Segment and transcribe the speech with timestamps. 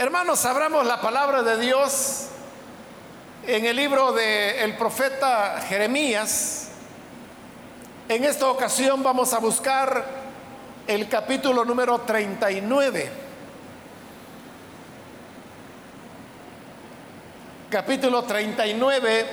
[0.00, 2.28] Hermanos, abramos la palabra de Dios
[3.46, 6.70] en el libro del profeta Jeremías.
[8.08, 10.06] En esta ocasión vamos a buscar
[10.86, 13.10] el capítulo número 39.
[17.68, 19.26] Capítulo 39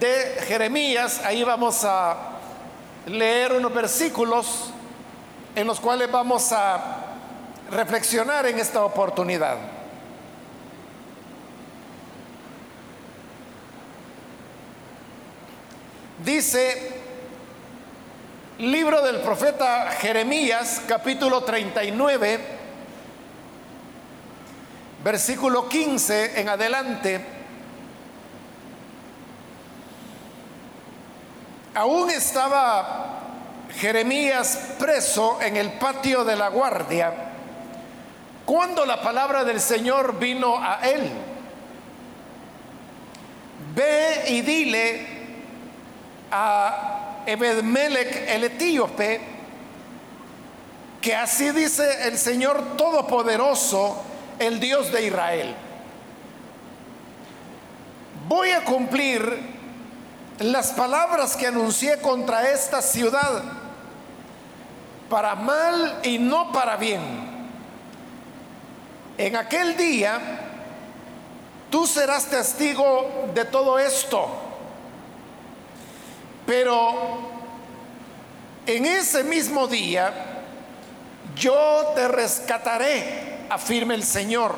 [0.00, 1.20] de Jeremías.
[1.24, 2.16] Ahí vamos a
[3.06, 4.72] leer unos versículos
[5.54, 7.01] en los cuales vamos a
[7.72, 9.56] reflexionar en esta oportunidad.
[16.22, 17.00] Dice
[18.58, 22.40] libro del profeta Jeremías, capítulo 39,
[25.02, 27.26] versículo 15 en adelante.
[31.74, 33.20] Aún estaba
[33.76, 37.31] Jeremías preso en el patio de la guardia
[38.44, 41.10] cuando la palabra del Señor vino a él,
[43.74, 45.06] ve y dile
[46.30, 49.20] a Ebedmelech el etíope
[51.00, 54.02] que así dice el Señor Todopoderoso,
[54.38, 55.54] el Dios de Israel.
[58.28, 59.52] Voy a cumplir
[60.38, 63.42] las palabras que anuncié contra esta ciudad
[65.10, 67.31] para mal y no para bien
[69.18, 70.18] en aquel día,
[71.70, 74.28] tú serás testigo de todo esto.
[76.46, 77.20] Pero
[78.66, 80.12] en ese mismo día,
[81.36, 84.54] yo te rescataré, afirma el Señor,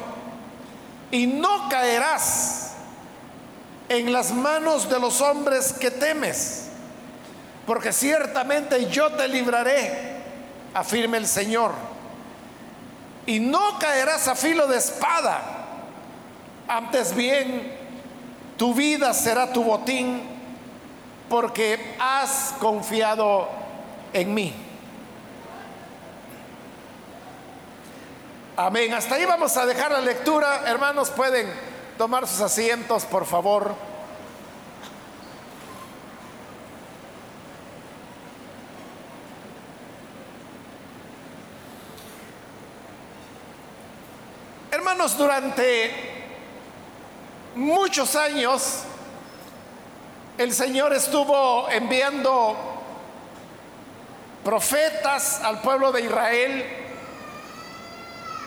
[1.11, 2.73] y no caerás
[3.89, 6.69] en las manos de los hombres que temes,
[7.67, 10.15] porque ciertamente yo te libraré,
[10.73, 11.94] afirma el Señor
[13.27, 15.41] y no caerás a filo de espada.
[16.69, 17.77] Antes bien,
[18.56, 20.22] tu vida será tu botín
[21.28, 23.48] porque has confiado
[24.13, 24.55] en mí.
[28.57, 28.95] Amén.
[28.95, 30.63] Hasta ahí vamos a dejar la lectura.
[30.67, 31.52] Hermanos, pueden
[31.98, 33.74] tomar sus asientos, por favor.
[45.13, 45.91] Durante
[47.55, 48.85] muchos años
[50.39, 52.57] el Señor estuvo enviando
[54.43, 56.64] profetas al pueblo de Israel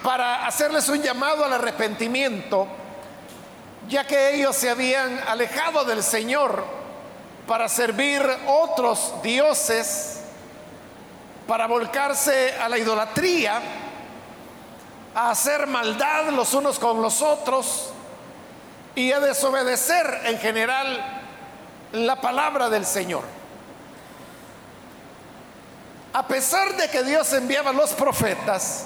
[0.01, 2.67] para hacerles un llamado al arrepentimiento,
[3.88, 6.66] ya que ellos se habían alejado del Señor
[7.46, 10.22] para servir otros dioses,
[11.47, 13.62] para volcarse a la idolatría
[15.17, 17.89] a hacer maldad los unos con los otros
[18.94, 21.23] y a desobedecer en general
[21.91, 23.23] la palabra del Señor.
[26.13, 28.85] A pesar de que Dios enviaba los profetas,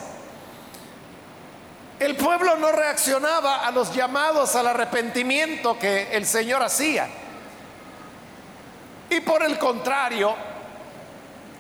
[1.99, 7.09] el pueblo no reaccionaba a los llamados al arrepentimiento que el Señor hacía.
[9.09, 10.33] Y por el contrario,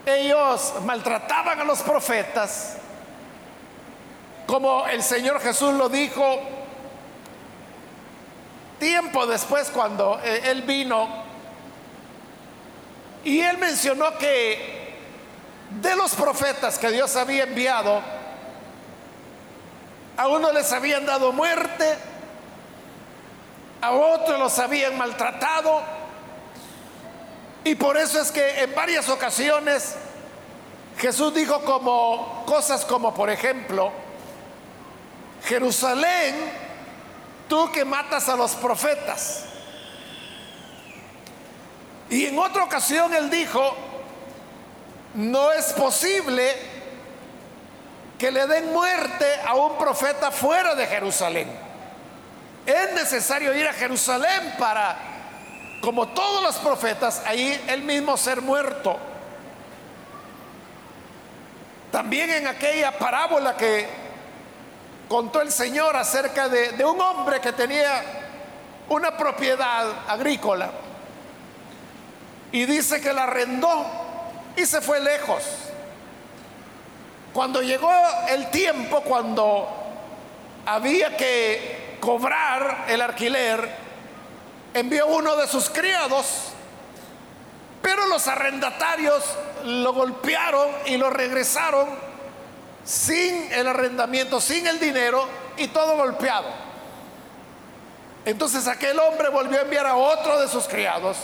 [0.05, 2.77] ellos maltrataban a los profetas
[4.51, 6.41] como el Señor Jesús lo dijo
[8.79, 11.07] tiempo después cuando eh, Él vino
[13.23, 14.93] y Él mencionó que
[15.81, 18.01] de los profetas que Dios había enviado,
[20.17, 21.97] a unos les habían dado muerte,
[23.79, 25.81] a otros los habían maltratado,
[27.63, 29.95] y por eso es que en varias ocasiones
[30.97, 34.00] Jesús dijo como cosas como, por ejemplo,
[35.45, 36.35] Jerusalén,
[37.47, 39.45] tú que matas a los profetas.
[42.09, 43.75] Y en otra ocasión él dijo,
[45.15, 46.55] no es posible
[48.17, 51.49] que le den muerte a un profeta fuera de Jerusalén.
[52.65, 54.95] Es necesario ir a Jerusalén para,
[55.81, 58.99] como todos los profetas, ahí él mismo ser muerto.
[61.91, 64.00] También en aquella parábola que
[65.11, 68.01] contó el Señor acerca de, un hombre que tenía
[68.87, 70.71] una propiedad agrícola
[72.53, 73.87] y dice que la arrendó
[74.55, 75.43] y se fue lejos.
[77.33, 77.91] Cuando llegó
[78.29, 79.67] el tiempo, cuando
[80.65, 83.69] había que cobrar el alquiler,
[84.73, 86.53] envió uno de sus criados,
[87.81, 89.25] pero los arrendatarios
[89.65, 92.10] lo golpearon y lo regresaron
[92.83, 96.47] sin el arrendamiento, sin el dinero y todo golpeado.
[98.25, 101.17] Entonces aquel hombre volvió a enviar a otro de sus criados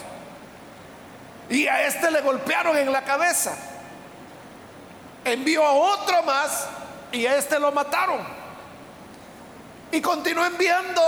[1.50, 3.56] y a este le golpearon en la cabeza.
[5.24, 6.68] Envió a otro más
[7.12, 8.20] y a este lo mataron.
[9.92, 11.02] Y continuó enviando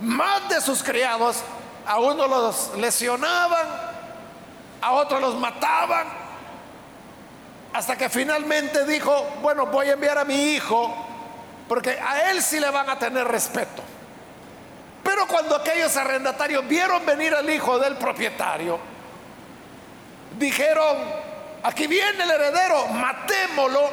[0.00, 1.38] más de sus criados.
[1.86, 3.66] A uno los lesionaban,
[4.80, 6.06] a otro los mataban,
[7.72, 10.94] hasta que finalmente dijo, bueno, voy a enviar a mi hijo,
[11.68, 13.82] porque a él sí le van a tener respeto.
[15.04, 18.78] Pero cuando aquellos arrendatarios vieron venir al hijo del propietario,
[20.38, 20.96] dijeron,
[21.62, 23.90] aquí viene el heredero, matémoslo.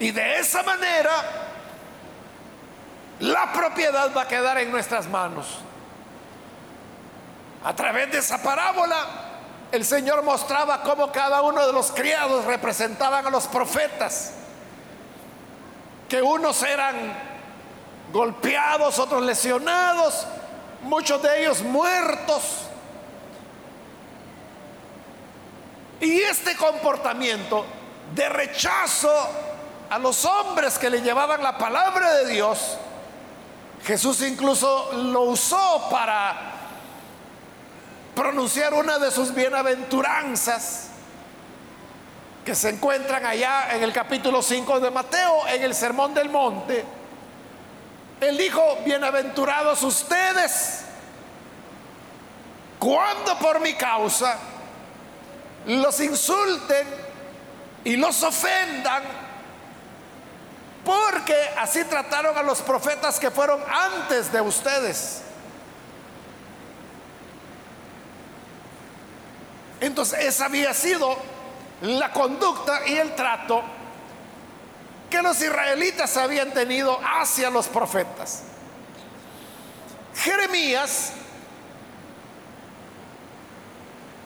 [0.00, 1.10] Y de esa manera
[3.20, 5.58] la propiedad va a quedar en nuestras manos.
[7.64, 9.27] A través de esa parábola,
[9.70, 14.32] el Señor mostraba cómo cada uno de los criados representaban a los profetas,
[16.08, 17.14] que unos eran
[18.12, 20.26] golpeados, otros lesionados,
[20.82, 22.42] muchos de ellos muertos.
[26.00, 27.66] Y este comportamiento
[28.14, 29.12] de rechazo
[29.90, 32.78] a los hombres que le llevaban la palabra de Dios,
[33.84, 36.57] Jesús incluso lo usó para
[38.18, 40.88] pronunciar una de sus bienaventuranzas
[42.44, 46.84] que se encuentran allá en el capítulo 5 de Mateo, en el Sermón del Monte.
[48.20, 50.80] Él dijo, bienaventurados ustedes,
[52.80, 54.36] cuando por mi causa
[55.66, 56.88] los insulten
[57.84, 59.04] y los ofendan,
[60.84, 65.22] porque así trataron a los profetas que fueron antes de ustedes.
[69.80, 71.16] Entonces esa había sido
[71.82, 73.62] la conducta y el trato
[75.08, 78.42] que los israelitas habían tenido hacia los profetas.
[80.14, 81.12] Jeremías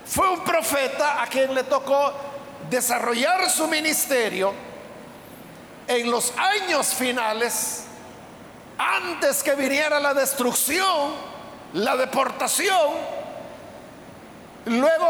[0.06, 2.12] fue un profeta a quien le tocó
[2.70, 4.52] desarrollar su ministerio
[5.87, 7.84] en los años finales,
[8.78, 11.12] antes que viniera la destrucción,
[11.75, 13.22] la deportación
[14.66, 15.06] Luego,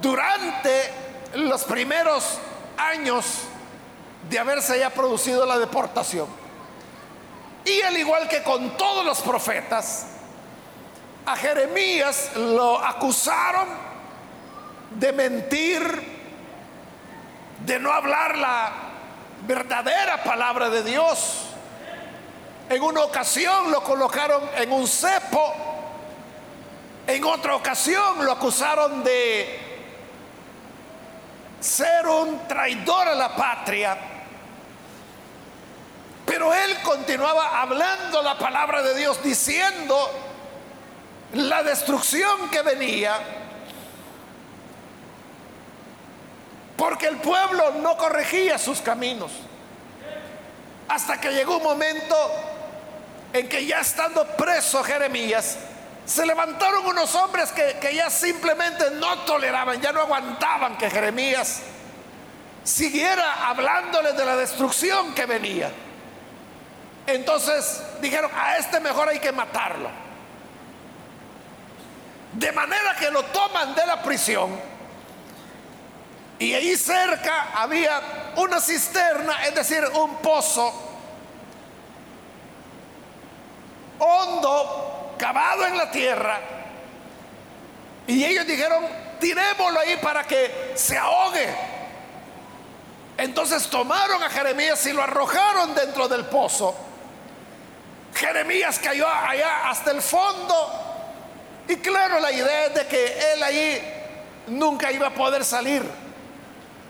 [0.00, 0.90] durante
[1.34, 2.38] los primeros
[2.76, 3.24] años
[4.28, 6.26] de haberse ya producido la deportación,
[7.64, 10.06] y al igual que con todos los profetas,
[11.26, 13.68] a Jeremías lo acusaron
[14.90, 16.18] de mentir,
[17.66, 18.72] de no hablar la
[19.46, 21.44] verdadera palabra de Dios.
[22.70, 25.54] En una ocasión lo colocaron en un cepo
[27.08, 29.58] en otra ocasión lo acusaron de
[31.60, 33.96] ser un traidor a la patria.
[36.26, 40.10] Pero él continuaba hablando la palabra de Dios, diciendo
[41.32, 43.18] la destrucción que venía,
[46.76, 49.32] porque el pueblo no corregía sus caminos.
[50.88, 52.16] Hasta que llegó un momento
[53.32, 55.58] en que ya estando preso Jeremías,
[56.08, 61.60] se levantaron unos hombres que, ya simplemente no toleraban, ya no aguantaban que Jeremías
[62.64, 65.70] siguiera hablándoles de la destrucción que venía.
[67.06, 69.90] Entonces dijeron, a este mejor hay que matarlo.
[72.32, 74.58] De manera que lo toman de la prisión.
[76.38, 78.00] Y ahí cerca había
[78.36, 80.72] una cisterna, es decir, un pozo
[83.98, 86.40] hondo cavado en la tierra.
[88.06, 88.86] Y ellos dijeron,
[89.20, 91.46] tirémoslo ahí para que se ahogue.
[93.18, 96.74] Entonces tomaron a Jeremías y lo arrojaron dentro del pozo.
[98.14, 100.84] Jeremías cayó allá hasta el fondo.
[101.68, 103.94] Y claro, la idea es de que él ahí
[104.46, 105.82] nunca iba a poder salir.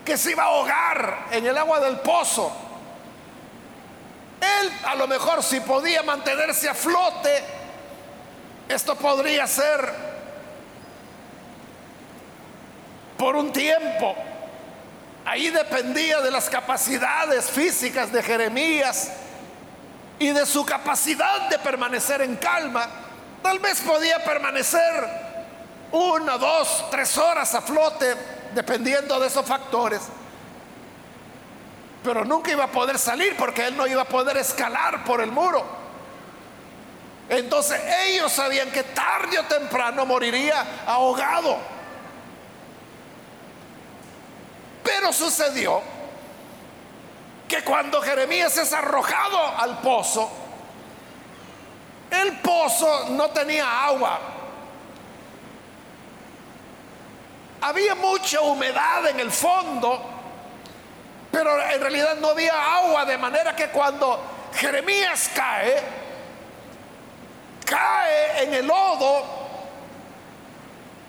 [0.05, 2.53] Que se iba a ahogar en el agua del pozo.
[4.41, 7.43] Él a lo mejor si podía mantenerse a flote,
[8.69, 9.93] esto podría ser
[13.17, 14.15] por un tiempo.
[15.25, 19.11] Ahí dependía de las capacidades físicas de Jeremías
[20.19, 22.89] y de su capacidad de permanecer en calma.
[23.43, 25.29] Tal vez podía permanecer
[25.93, 28.15] una, dos, tres horas a flote,
[28.55, 30.03] dependiendo de esos factores.
[32.03, 35.31] Pero nunca iba a poder salir porque él no iba a poder escalar por el
[35.31, 35.78] muro.
[37.29, 41.59] Entonces ellos sabían que tarde o temprano moriría ahogado.
[44.83, 45.83] Pero sucedió
[47.47, 50.31] que cuando Jeremías es arrojado al pozo,
[52.11, 54.19] el pozo no tenía agua.
[57.61, 60.01] Había mucha humedad en el fondo,
[61.31, 64.19] pero en realidad no había agua, de manera que cuando
[64.55, 66.08] Jeremías cae,
[67.69, 69.25] cae en el lodo,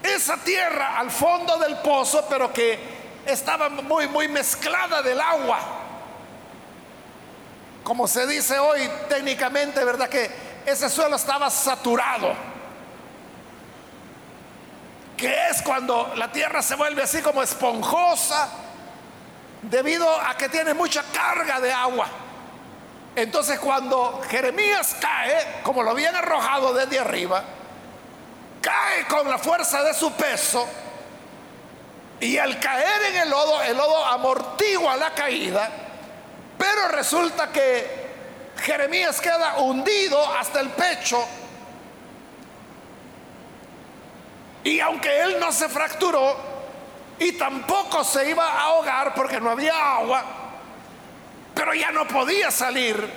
[0.04, 2.78] esa tierra al fondo del pozo, pero que
[3.26, 5.60] estaba muy, muy mezclada del agua.
[7.84, 10.10] Como se dice hoy técnicamente, ¿verdad?
[10.10, 10.30] Que
[10.66, 12.34] ese suelo estaba saturado.
[15.16, 18.50] Que es cuando la tierra se vuelve así como esponjosa
[19.62, 22.08] debido a que tiene mucha carga de agua.
[23.22, 27.44] Entonces cuando Jeremías cae, como lo habían arrojado desde arriba,
[28.62, 30.66] cae con la fuerza de su peso
[32.22, 35.70] y al caer en el lodo, el lodo amortigua la caída,
[36.58, 38.10] pero resulta que
[38.62, 41.22] Jeremías queda hundido hasta el pecho.
[44.64, 46.38] Y aunque él no se fracturó
[47.20, 50.49] y tampoco se iba a ahogar porque no había agua,
[51.54, 53.10] pero ya no podía salir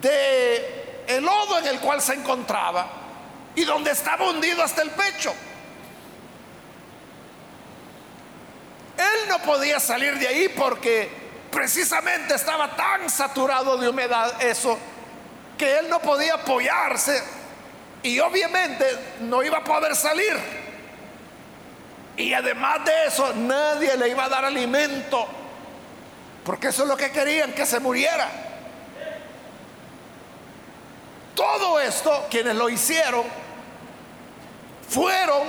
[0.00, 2.86] de el lodo en el cual se encontraba
[3.54, 5.34] y donde estaba hundido hasta el pecho.
[8.96, 11.10] Él no podía salir de ahí porque
[11.50, 14.78] precisamente estaba tan saturado de humedad eso
[15.58, 17.22] que él no podía apoyarse
[18.02, 18.84] y obviamente
[19.20, 20.38] no iba a poder salir.
[22.16, 25.26] Y además de eso, nadie le iba a dar alimento,
[26.44, 28.28] porque eso es lo que querían, que se muriera.
[31.34, 33.24] Todo esto, quienes lo hicieron,
[34.88, 35.42] fueron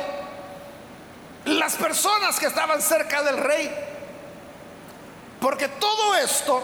[1.46, 3.72] las personas que estaban cerca del rey.
[5.40, 6.62] Porque todo esto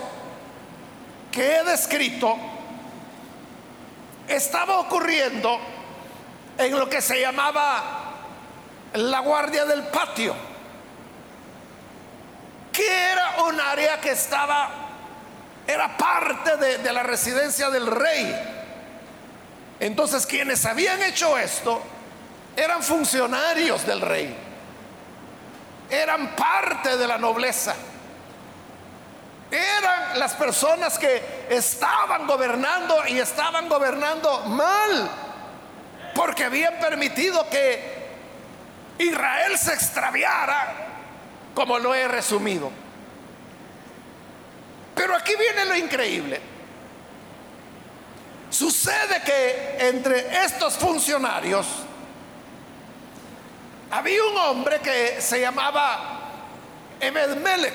[1.32, 2.38] que he descrito
[4.28, 5.60] estaba ocurriendo
[6.58, 7.98] en lo que se llamaba
[8.94, 10.36] la guardia del patio,
[12.86, 14.70] era un área que estaba,
[15.66, 18.56] era parte de la residencia del rey.
[19.80, 21.82] Entonces quienes habían hecho esto
[22.56, 24.36] eran funcionarios del rey,
[25.90, 27.76] eran parte de la nobleza,
[29.52, 35.10] eran las personas que estaban gobernando y estaban gobernando mal,
[36.16, 38.08] porque habían permitido que
[38.98, 40.87] Israel se extraviara,
[41.58, 42.70] como lo he resumido.
[44.94, 46.40] Pero aquí viene lo increíble.
[48.52, 51.66] Sucede que entre estos funcionarios
[53.90, 56.20] había un hombre que se llamaba
[57.00, 57.74] Ebed Melech.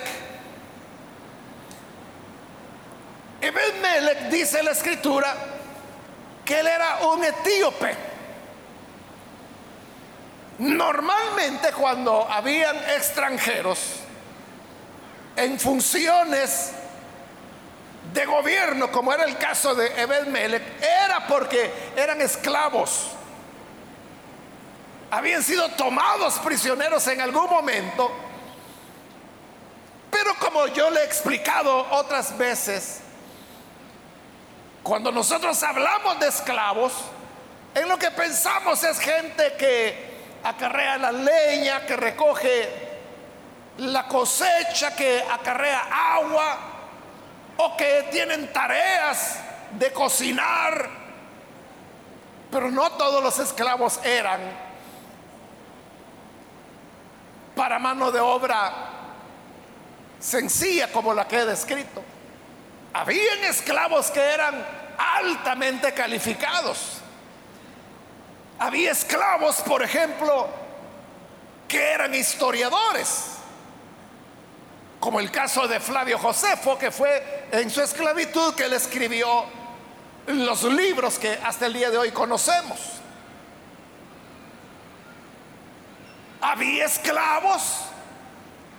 [4.31, 5.35] Dice la escritura
[6.45, 8.12] que él era un etíope.
[10.63, 13.81] Normalmente cuando habían extranjeros
[15.35, 16.71] en funciones
[18.13, 23.09] de gobierno, como era el caso de Ebed Melech, era porque eran esclavos.
[25.11, 28.13] Habían sido tomados prisioneros en algún momento.
[30.13, 33.01] Pero como yo le he explicado otras veces,
[34.85, 36.93] cuando nosotros hablamos de esclavos,
[37.75, 40.12] en lo que pensamos es gente que
[40.45, 42.69] acarrea la leña, que recoge
[43.79, 46.59] la cosecha, que acarrea agua,
[47.57, 49.39] o que tienen tareas
[49.73, 50.89] de cocinar.
[52.51, 54.41] Pero no todos los esclavos eran
[57.55, 58.73] para mano de obra
[60.19, 62.03] sencilla como la que he descrito.
[62.93, 64.55] Habían esclavos que eran
[64.99, 67.02] altamente calificados.
[68.59, 70.49] Había esclavos, por ejemplo,
[71.69, 73.33] que eran historiadores
[75.03, 79.47] como el caso de Flavio Josefo, que fue en su esclavitud que él escribió
[80.29, 82.79] los libros que hasta el día de hoy conocemos.
[86.41, 87.81] Había esclavos,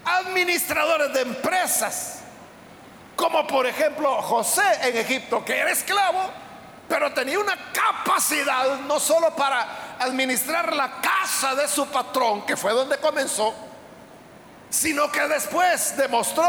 [0.06, 2.22] administradores de empresas,
[3.18, 6.30] como por ejemplo José en Egipto, que era esclavo,
[6.94, 12.72] pero tenía una capacidad no solo para administrar la casa de su patrón, que fue
[12.72, 13.52] donde comenzó,
[14.70, 16.46] sino que después demostró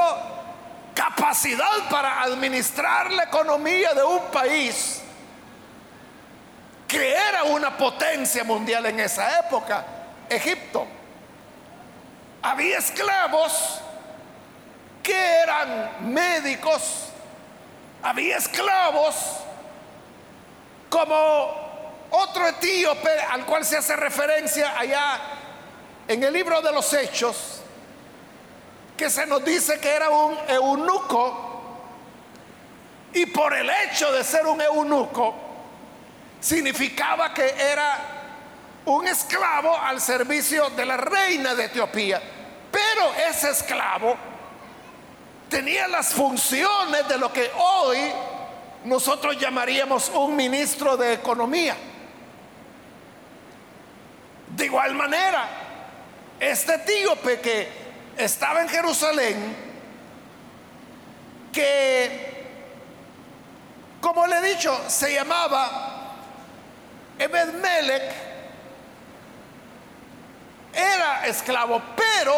[0.95, 5.01] capacidad para administrar la economía de un país
[6.87, 9.83] que era una potencia mundial en esa época,
[10.29, 10.87] Egipto.
[12.43, 13.81] Había esclavos
[15.03, 17.07] que eran médicos,
[18.03, 19.44] había esclavos,
[20.95, 25.19] como otro etíope al cual se hace referencia allá
[26.07, 27.63] en el libro de los Hechos,
[28.97, 31.51] que se nos dice que era un eunuco,
[33.13, 35.35] y por el hecho de ser un eunuco,
[36.41, 37.99] significaba que era
[38.85, 42.23] un esclavo al servicio de la reina de Etiopía.
[42.71, 44.17] Pero ese esclavo
[45.49, 47.99] tenía las funciones de lo que hoy
[48.85, 51.77] nosotros llamaríamos un ministro de economía.
[54.49, 55.49] De igual manera,
[56.39, 57.69] este etíope que
[58.17, 59.57] estaba en Jerusalén,
[61.53, 62.47] que,
[64.01, 66.15] como le he dicho, se llamaba
[67.19, 67.55] Ebed
[70.75, 72.35] era esclavo, pero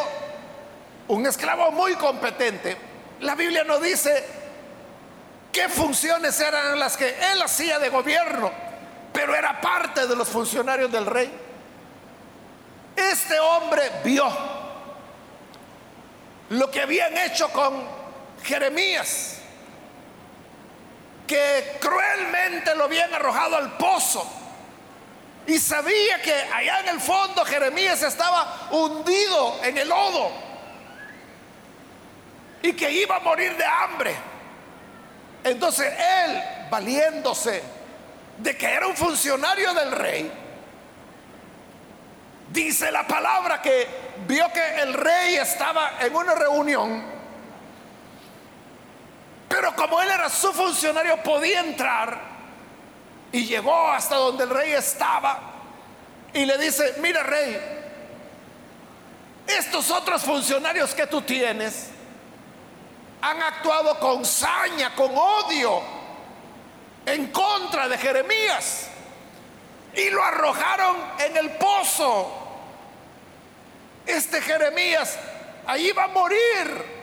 [1.08, 2.76] un esclavo muy competente.
[3.20, 4.35] La Biblia no dice
[5.56, 8.52] qué funciones eran las que él hacía de gobierno,
[9.10, 11.32] pero era parte de los funcionarios del rey.
[12.94, 14.28] Este hombre vio
[16.50, 17.88] lo que habían hecho con
[18.44, 19.38] Jeremías,
[21.26, 24.30] que cruelmente lo habían arrojado al pozo
[25.46, 30.32] y sabía que allá en el fondo Jeremías estaba hundido en el lodo
[32.60, 34.35] y que iba a morir de hambre.
[35.46, 37.62] Entonces él, valiéndose
[38.38, 40.32] de que era un funcionario del rey,
[42.50, 43.86] dice la palabra que
[44.26, 47.00] vio que el rey estaba en una reunión,
[49.48, 52.18] pero como él era su funcionario podía entrar
[53.30, 55.38] y llegó hasta donde el rey estaba
[56.32, 57.56] y le dice, mira rey,
[59.46, 61.90] estos otros funcionarios que tú tienes
[63.20, 65.82] han actuado con saña, con odio
[67.04, 68.88] en contra de Jeremías
[69.94, 72.32] y lo arrojaron en el pozo.
[74.04, 75.18] Este Jeremías
[75.66, 76.96] ahí va a morir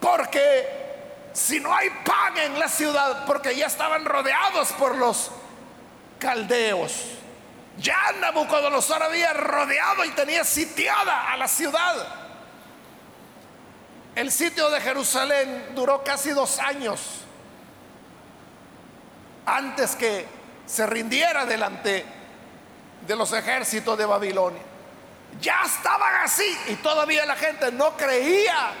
[0.00, 0.84] porque
[1.32, 5.30] si no hay pan en la ciudad, porque ya estaban rodeados por los
[6.18, 6.92] caldeos.
[7.78, 12.23] Ya Nabucodonosor había rodeado y tenía sitiada a la ciudad.
[14.14, 17.00] El sitio de Jerusalén duró casi dos años
[19.46, 20.26] antes que
[20.66, 22.04] se rindiera delante
[23.06, 24.62] de los ejércitos de Babilonia.
[25.40, 28.72] Ya estaban así y todavía la gente no creía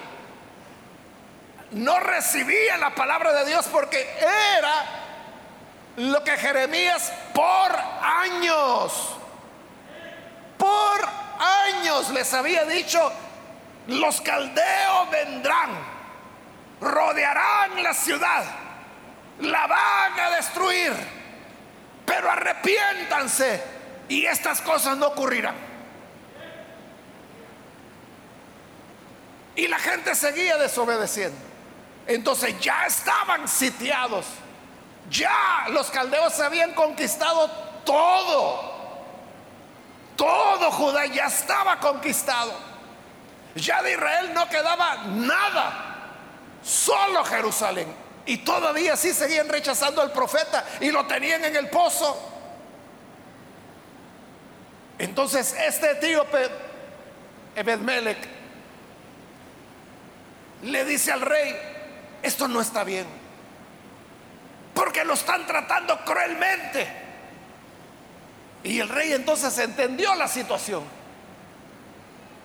[1.74, 4.84] no recibía la palabra de Dios porque era
[5.96, 8.92] lo que Jeremías por años,
[10.56, 13.12] por años les había dicho,
[13.86, 15.70] los caldeos vendrán,
[16.80, 18.44] rodearán la ciudad,
[19.40, 20.92] la van a destruir,
[22.06, 23.62] pero arrepiéntanse
[24.08, 25.56] y estas cosas no ocurrirán.
[29.56, 31.38] Y la gente seguía desobedeciendo.
[32.06, 34.26] Entonces ya estaban sitiados.
[35.08, 37.48] Ya los caldeos habían conquistado
[37.84, 38.74] todo.
[40.16, 42.52] Todo Judá ya estaba conquistado.
[43.54, 45.94] Ya de Israel no quedaba nada.
[46.62, 47.94] Solo Jerusalén.
[48.26, 52.32] Y todavía sí seguían rechazando al profeta y lo tenían en el pozo.
[54.98, 56.48] Entonces este etíope,
[57.54, 58.28] Ebedmelech,
[60.62, 61.54] le dice al rey,
[62.22, 63.06] esto no está bien.
[64.74, 66.88] Porque lo están tratando cruelmente.
[68.64, 71.03] Y el rey entonces entendió la situación.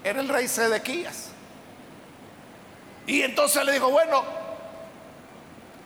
[0.04, 1.30] Era el rey Sedequías.
[3.08, 4.24] Y entonces le dijo, bueno,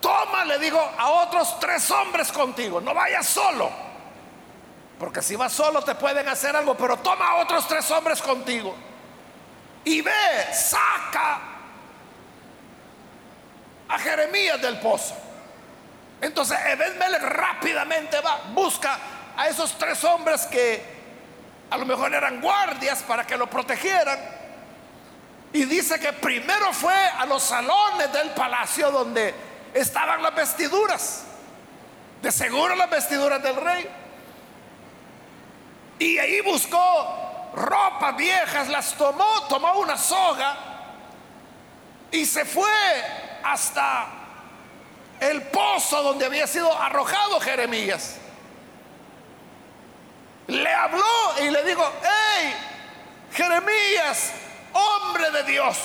[0.02, 3.72] toma, le digo, a otros tres hombres contigo, no vayas solo.
[5.00, 8.76] Porque si vas solo te pueden hacer algo, pero toma a otros tres hombres contigo.
[9.86, 11.42] Y ve, saca
[13.88, 15.16] a Jeremías del pozo.
[16.22, 18.98] Entonces Ebed rápidamente va, busca
[19.36, 20.93] a esos tres hombres que
[21.74, 24.20] a lo mejor eran guardias para que lo protegieran.
[25.54, 29.34] Y dice que primero fue a los salones del palacio donde
[29.74, 31.24] estaban las vestiduras.
[32.22, 33.90] De seguro las vestiduras del rey.
[35.98, 40.56] Y ahí buscó ropas viejas, las tomó, tomó una soga
[42.12, 42.70] y se fue
[43.44, 44.10] hasta
[45.20, 48.18] el pozo donde había sido arrojado Jeremías.
[50.48, 52.54] Le habló y le dijo, hey,
[53.32, 54.34] Jeremías,
[54.74, 55.78] hombre de Dios,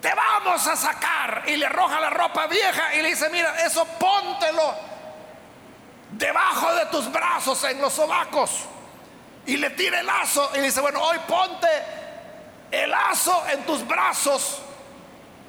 [0.00, 1.44] te vamos a sacar.
[1.46, 4.74] Y le arroja la ropa vieja y le dice, mira, eso póntelo
[6.10, 8.66] debajo de tus brazos en los sobacos.
[9.46, 11.68] Y le tira el lazo y dice, bueno, hoy ponte
[12.70, 14.62] el lazo en tus brazos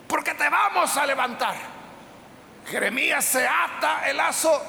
[0.08, 1.56] porque te vamos a levantar.
[2.68, 4.62] Jeremías se ata el lazo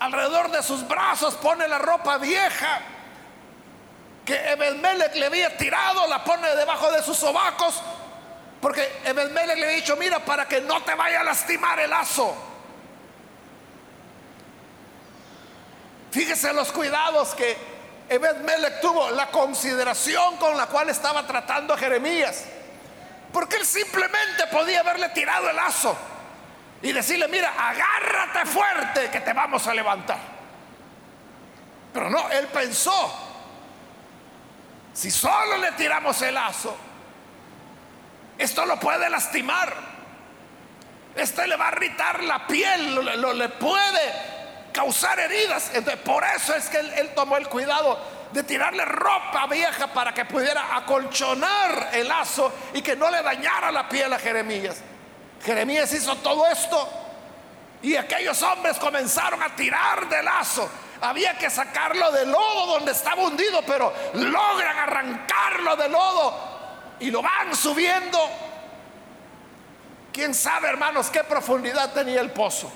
[0.00, 2.80] alrededor de sus brazos, pone la ropa vieja
[4.24, 7.80] que Ebedmelech le había tirado, la pone debajo de sus sobacos,
[8.60, 12.34] porque Ebedmelech le había dicho, mira, para que no te vaya a lastimar el lazo.
[16.10, 17.56] Fíjese los cuidados que
[18.08, 22.44] Ebedmelech tuvo, la consideración con la cual estaba tratando a Jeremías.
[23.32, 25.96] Porque él simplemente podía haberle tirado el lazo
[26.82, 30.18] y decirle, mira, agárrate fuerte que te vamos a levantar.
[31.92, 33.12] Pero no, él pensó,
[34.92, 36.76] si solo le tiramos el lazo,
[38.38, 39.74] esto lo puede lastimar.
[41.14, 45.70] Este le va a irritar la piel, lo, le puede causar heridas.
[45.72, 47.98] Entonces, por eso es que él tomó el cuidado
[48.32, 53.72] de tirarle ropa vieja para que pudiera acolchonar el lazo y que no le dañara
[53.72, 54.82] la piel a Jeremías.
[55.44, 56.88] Jeremías hizo todo esto
[57.82, 60.68] y aquellos hombres comenzaron a tirar del lazo.
[61.00, 67.22] Había que sacarlo del lodo donde estaba hundido, pero logran arrancarlo del lodo y lo
[67.22, 68.18] van subiendo.
[70.12, 72.72] ¿Quién sabe, hermanos, qué profundidad tenía el pozo?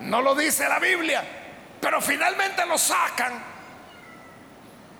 [0.00, 1.24] No lo dice la Biblia,
[1.80, 3.42] pero finalmente lo sacan.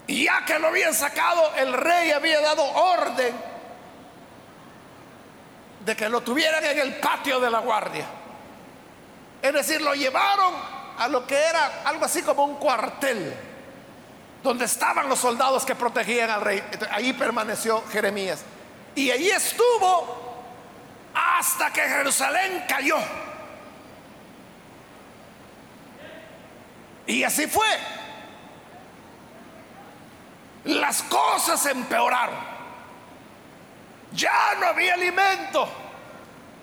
[0.08, 3.47] Y ya que lo habían sacado, el rey había dado orden
[5.88, 8.04] de que lo tuvieran en el patio de la guardia.
[9.40, 10.52] Es decir, lo llevaron
[10.98, 13.34] a lo que era algo así como un cuartel,
[14.42, 16.62] donde estaban los soldados que protegían al rey.
[16.90, 18.44] ahí permaneció Jeremías.
[18.94, 20.44] Y allí estuvo
[21.14, 22.98] hasta que Jerusalén cayó.
[27.06, 27.66] Y así fue.
[30.64, 32.47] Las cosas empeoraron.
[34.12, 35.68] Ya no había alimento.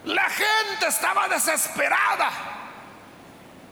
[0.06, 2.32] La gente estaba desesperada.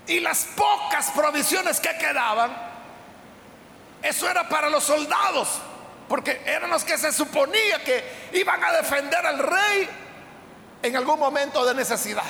[0.08, 2.52] Y las pocas provisiones que quedaban,
[4.02, 5.62] eso era para los soldados,
[6.10, 9.90] porque eran los que se suponía que iban a defender al rey
[10.82, 12.24] en algún momento de necesidad.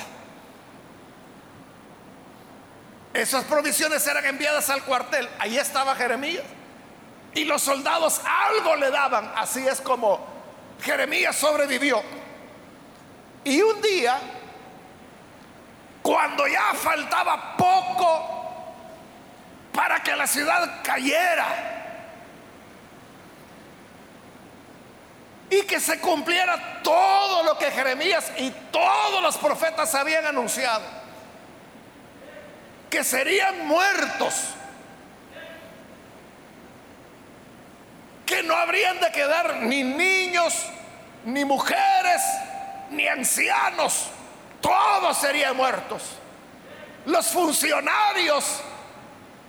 [3.12, 5.28] Esas provisiones eran enviadas al cuartel.
[5.38, 6.44] Ahí estaba Jeremías.
[7.34, 9.32] Y los soldados algo le daban.
[9.36, 10.33] Así es como
[10.82, 12.02] Jeremías sobrevivió.
[13.44, 14.18] Y un día,
[16.02, 18.34] cuando ya faltaba poco
[19.72, 21.46] para que la ciudad cayera
[25.50, 30.82] y que se cumpliera todo lo que Jeremías y todos los profetas habían anunciado,
[32.88, 34.54] que serían muertos,
[38.26, 40.66] que no habrían de quedar ni niños,
[41.24, 42.22] ni mujeres,
[42.90, 44.08] ni ancianos,
[44.60, 46.02] todos serían muertos.
[47.06, 48.60] Los funcionarios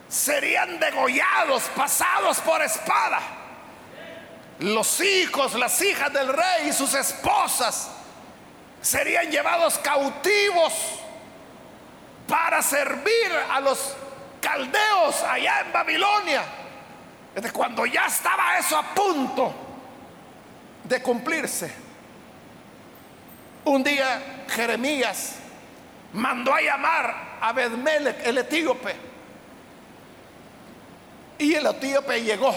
[0.10, 3.20] serían degollados, pasados por espada.
[4.60, 7.92] Los hijos, las hijas del rey y sus esposas
[8.82, 10.74] serían llevados cautivos
[12.28, 13.96] para servir a los
[14.42, 16.44] caldeos allá en Babilonia.
[17.52, 19.54] Cuando ya estaba eso a punto
[20.84, 21.71] de cumplirse,
[23.65, 25.36] un día Jeremías
[26.13, 28.95] mandó a llamar a Bedmelech, el etíope.
[31.38, 32.54] Y el etíope llegó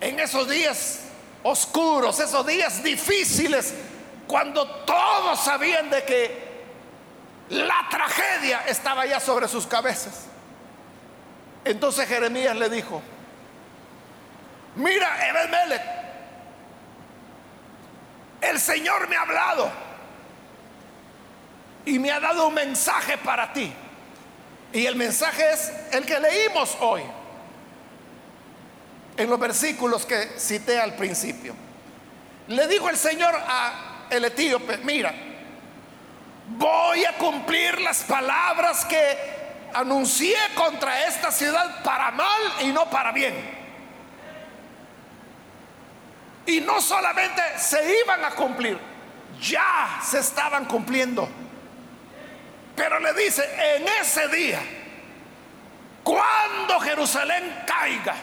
[0.00, 1.00] en esos días
[1.42, 3.74] oscuros, esos días difíciles,
[4.28, 6.52] cuando todos sabían de que
[7.48, 10.26] la tragedia estaba ya sobre sus cabezas.
[11.64, 13.02] Entonces Jeremías le dijo,
[14.76, 15.80] Mira, Ebed
[18.42, 19.70] el Señor me ha hablado
[21.86, 23.72] y me ha dado un mensaje para ti.
[24.72, 27.02] Y el mensaje es el que leímos hoy,
[29.16, 31.54] en los versículos que cité al principio.
[32.48, 35.14] Le dijo el Señor a el etíope, mira,
[36.48, 43.12] voy a cumplir las palabras que anuncié contra esta ciudad para mal y no para
[43.12, 43.61] bien.
[46.46, 48.78] Y no solamente se iban a cumplir,
[49.40, 51.28] ya se estaban cumpliendo.
[52.74, 53.44] Pero le dice,
[53.76, 54.60] en ese día,
[56.02, 58.14] cuando Jerusalén caiga,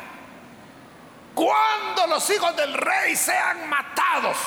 [1.34, 4.38] cuando los hijos del rey sean matados,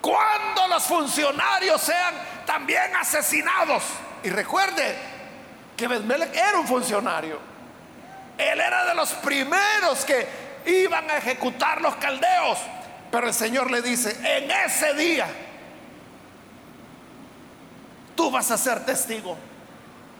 [0.00, 3.82] cuando los funcionarios sean también asesinados.
[4.22, 4.98] Y recuerde
[5.76, 7.38] que Betmelech era un funcionario.
[8.36, 10.28] Él era de los primeros que
[10.66, 12.58] iban a ejecutar los caldeos.
[13.14, 15.28] Pero el Señor le dice, en ese día
[18.16, 19.36] tú vas a ser testigo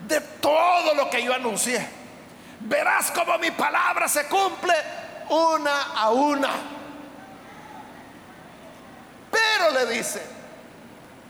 [0.06, 1.84] de todo lo que yo anuncié.
[2.60, 4.74] Verás cómo mi palabra se cumple
[5.28, 6.50] una a una.
[9.28, 10.22] Pero le dice,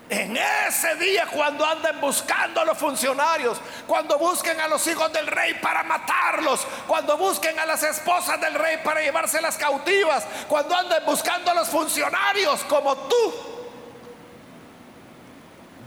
[0.09, 5.25] en ese día cuando anden buscando a los funcionarios, cuando busquen a los hijos del
[5.25, 11.03] rey para matarlos, cuando busquen a las esposas del rey para llevárselas cautivas, cuando anden
[11.05, 13.33] buscando a los funcionarios como tú,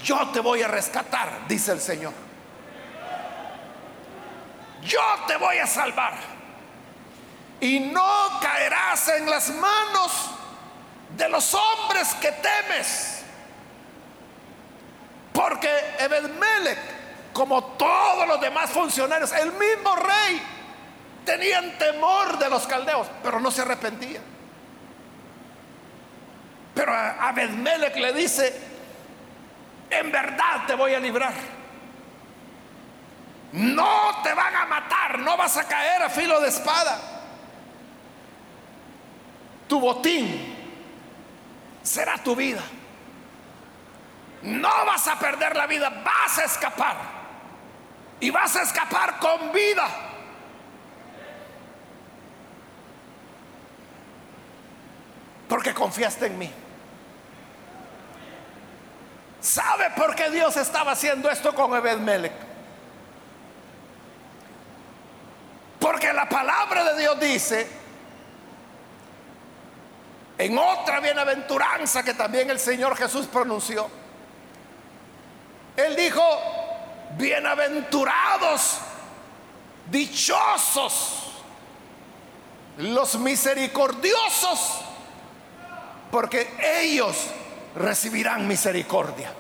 [0.03, 2.13] yo te voy a rescatar, dice el Señor.
[4.83, 6.15] Yo te voy a salvar.
[7.61, 10.13] Y no caerás en las manos
[11.17, 13.18] de los hombres que temes
[15.39, 15.71] porque
[16.01, 16.79] Ebedmelech,
[17.33, 20.43] como todos los demás funcionarios, el mismo rey,
[21.25, 24.23] tenían temor de los caldeos, pero no se arrepentían.
[26.75, 28.53] Pero a Ebedmelech le dice,
[29.89, 31.35] en verdad te voy a librar.
[33.53, 36.99] No te van a matar, no vas a caer a filo de espada.
[39.69, 40.57] Tu botín
[41.85, 42.63] será tu vida.
[44.43, 46.97] No vas a perder la vida, vas a escapar.
[48.21, 49.87] Y vas a escapar con vida.
[55.49, 56.53] Porque confiaste en mí.
[59.41, 62.31] ¿Sabe por qué Dios estaba haciendo esto con Ebed
[65.79, 67.69] Porque la palabra de Dios dice
[70.37, 73.89] en otra bienaventuranza que también el Señor Jesús pronunció
[75.79, 76.23] él dijo,
[77.17, 78.79] bienaventurados,
[79.87, 81.31] dichosos,
[82.79, 84.81] los misericordiosos,
[86.11, 86.49] porque
[86.81, 87.17] ellos
[87.77, 89.33] recibirán misericordia.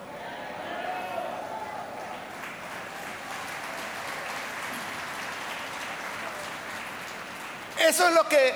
[7.80, 8.54] Eso es lo que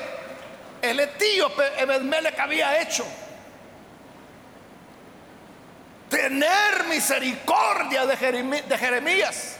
[0.82, 3.04] el etíope Ebedmelech había hecho
[6.12, 8.16] tener misericordia de,
[8.76, 9.56] Jeremías.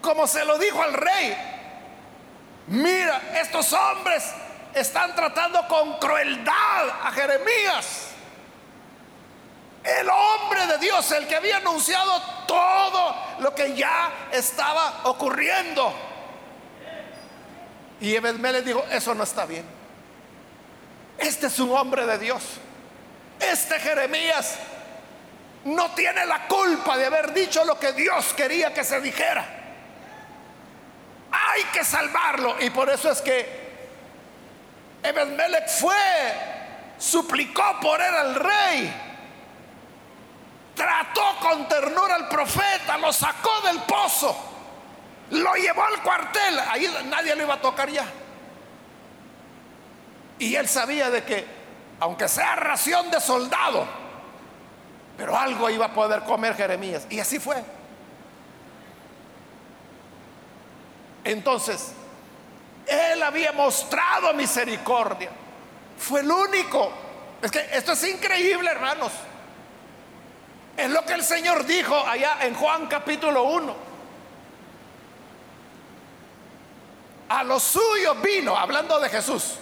[0.00, 1.36] Como se lo dijo al rey,
[2.68, 4.24] mira, estos hombres
[4.72, 8.10] están tratando con crueldad a Jeremías.
[9.82, 15.92] El hombre de Dios, el que había anunciado todo lo que ya estaba ocurriendo.
[18.00, 19.81] Y Ebedmele dijo, eso no está bien.
[21.22, 22.42] Este es un hombre de Dios.
[23.38, 24.56] Este Jeremías
[25.64, 29.44] no tiene la culpa de haber dicho lo que Dios quería que se dijera.
[31.30, 32.56] Hay que salvarlo.
[32.60, 33.62] Y por eso es que
[35.02, 35.94] Ebedmelech fue,
[36.98, 38.92] suplicó por él al rey.
[40.74, 44.36] Trató con ternura al profeta, lo sacó del pozo,
[45.30, 46.58] lo llevó al cuartel.
[46.68, 48.06] Ahí nadie lo iba a tocar ya.
[50.38, 51.46] Y él sabía de que,
[52.00, 53.86] aunque sea ración de soldado,
[55.16, 57.06] pero algo iba a poder comer Jeremías.
[57.10, 57.62] Y así fue.
[61.24, 61.92] Entonces,
[62.86, 65.30] él había mostrado misericordia.
[65.98, 66.92] Fue el único.
[67.40, 69.12] Es que esto es increíble, hermanos.
[70.76, 73.76] Es lo que el Señor dijo allá en Juan capítulo 1.
[77.28, 79.56] A los suyos vino, hablando de Jesús.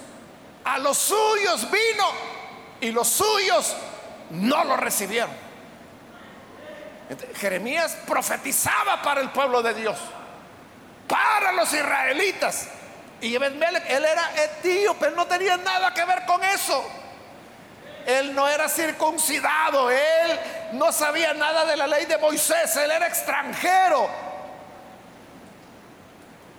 [0.65, 2.05] A los suyos vino
[2.79, 3.75] y los suyos
[4.31, 5.31] no lo recibieron.
[7.35, 9.97] Jeremías profetizaba para el pueblo de Dios,
[11.07, 12.67] para los israelitas.
[13.19, 16.83] Y Ebedmelech, él era etíope, él no tenía nada que ver con eso.
[18.05, 20.39] Él no era circuncidado, él
[20.73, 24.30] no sabía nada de la ley de Moisés, él era extranjero.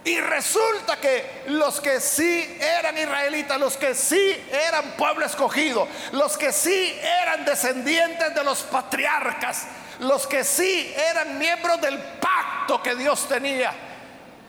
[0.05, 6.37] Y resulta que los que sí eran israelitas, los que sí eran pueblo escogido, los
[6.37, 9.67] que sí eran descendientes de los patriarcas,
[10.01, 13.73] los que sí eran miembros del pacto que Dios tenía,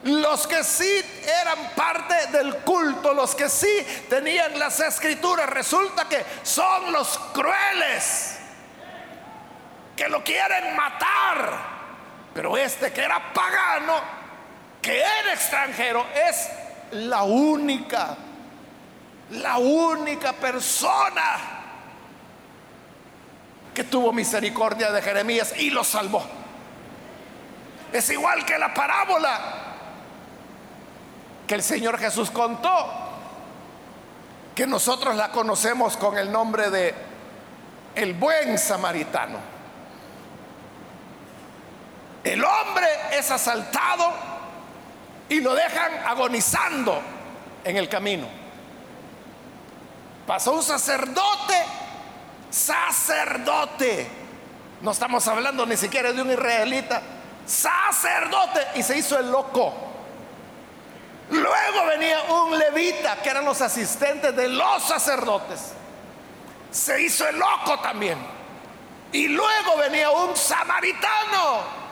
[0.04, 6.26] los que sí eran parte del culto, los que sí tenían las escrituras, resulta que
[6.42, 8.38] son los crueles
[9.96, 11.74] que lo quieren matar.
[12.34, 14.22] Pero este que era pagano,
[14.84, 16.50] que era extranjero es
[16.91, 18.17] la única,
[19.32, 21.39] la única persona
[23.74, 26.22] que tuvo misericordia de Jeremías y lo salvó.
[27.93, 29.39] Es igual que la parábola
[31.48, 32.91] que el Señor Jesús contó,
[34.54, 36.93] que nosotros la conocemos con el nombre de
[37.96, 39.38] el buen samaritano.
[42.26, 44.33] El hombre es asaltado
[45.29, 47.01] y lo dejan agonizando
[47.63, 48.27] en el camino.
[50.27, 51.63] Pasó un sacerdote,
[52.49, 54.07] sacerdote.
[54.81, 57.01] No estamos hablando ni siquiera de un israelita,
[57.45, 58.67] sacerdote.
[58.75, 59.73] Y se hizo el loco.
[61.29, 65.73] Luego venía un levita, que eran los asistentes de los sacerdotes.
[66.71, 68.17] Se hizo el loco también.
[69.12, 71.83] Y luego venía un samaritano.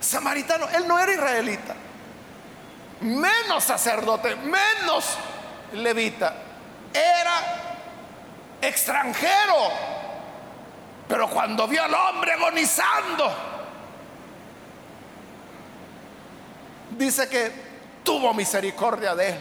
[0.00, 1.74] Samaritano, él no era israelita.
[3.02, 5.16] Menos sacerdote, menos
[5.74, 6.34] levita.
[6.92, 7.34] Era
[8.60, 9.54] extranjero.
[11.06, 13.34] Pero cuando vio al hombre agonizando,
[16.90, 17.52] dice que
[18.02, 19.40] tuvo misericordia de él.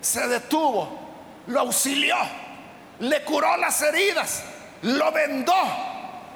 [0.00, 0.98] Se detuvo,
[1.46, 2.16] lo auxilió,
[3.00, 4.42] le curó las heridas,
[4.82, 5.91] lo vendó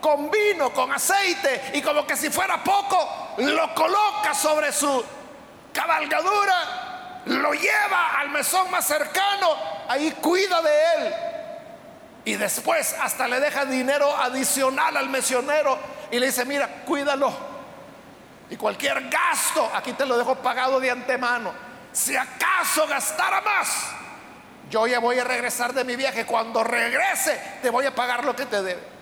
[0.06, 5.04] con vino, con aceite y como que si fuera poco, lo coloca sobre su
[5.72, 9.56] cabalgadura, lo lleva al mesón más cercano,
[9.88, 11.14] ahí cuida de él.
[12.24, 15.76] Y después hasta le deja dinero adicional al misionero
[16.12, 17.32] y le dice, mira, cuídalo
[18.48, 21.52] y cualquier gasto, aquí te lo dejo pagado de antemano.
[21.90, 23.88] Si acaso gastara más,
[24.70, 26.24] yo ya voy a regresar de mi viaje.
[26.24, 28.95] Cuando regrese, te voy a pagar lo que te debe.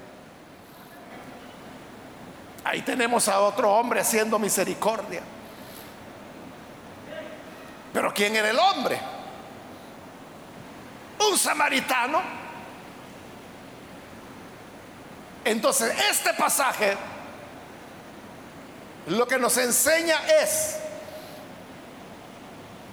[2.64, 5.20] Ahí tenemos a otro hombre haciendo misericordia.
[7.92, 8.98] Pero ¿quién era el hombre?
[11.30, 12.20] Un samaritano.
[15.44, 16.96] Entonces, este pasaje
[19.08, 20.78] lo que nos enseña es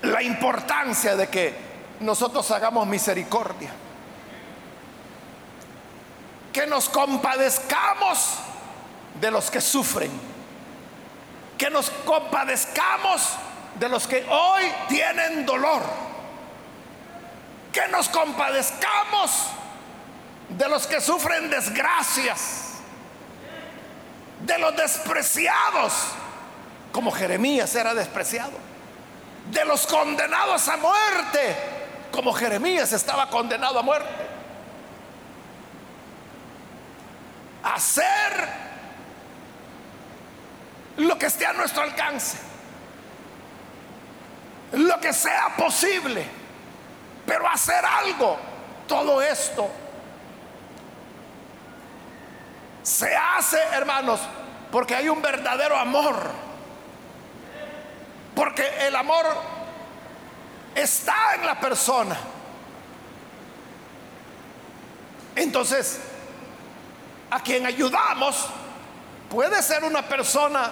[0.02, 1.56] la importancia de que
[2.02, 3.72] nosotros hagamos misericordia.
[6.52, 8.40] Que nos compadezcamos
[9.22, 10.12] de los que sufren.
[11.58, 13.30] Que nos compadezcamos
[13.80, 15.84] de los que hoy tienen dolor.
[17.72, 19.48] Que nos compadezcamos
[20.50, 22.72] de los que sufren desgracias
[24.46, 25.94] de los despreciados,
[26.92, 28.54] como Jeremías era despreciado,
[29.52, 31.56] de los condenados a muerte,
[32.12, 34.10] como Jeremías estaba condenado a muerte.
[37.64, 38.71] Hacer
[40.98, 42.38] lo que esté a nuestro alcance,
[44.74, 46.26] lo que sea posible,
[47.26, 48.38] pero hacer algo,
[48.88, 49.70] todo esto
[52.84, 54.20] se hace, hermanos,
[54.72, 56.16] porque hay un verdadero amor.
[58.36, 59.26] Porque el amor
[60.74, 62.18] está en la persona.
[65.36, 66.02] Entonces,
[67.30, 68.50] a quien ayudamos
[69.32, 70.70] puede ser una persona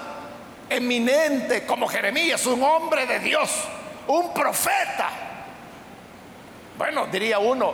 [0.70, 3.50] eminente como Jeremías, un hombre de Dios,
[4.08, 5.10] un profeta.
[6.78, 7.74] Bueno, diría uno,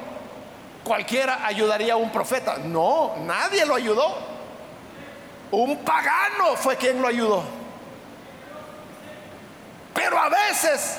[0.83, 2.57] cualquiera ayudaría a un profeta.
[2.57, 4.35] No, nadie lo ayudó.
[5.51, 7.43] Un pagano fue quien lo ayudó.
[9.93, 10.97] Pero a veces